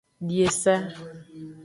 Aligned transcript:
Di 0.27 0.37
esa. 0.47 0.75